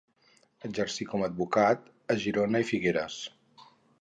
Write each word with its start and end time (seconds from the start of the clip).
Exercí 0.69 1.07
com 1.11 1.25
a 1.25 1.29
advocat 1.31 1.85
a 2.15 2.17
Girona 2.25 2.63
i 2.65 2.69
Figueres. 2.73 3.21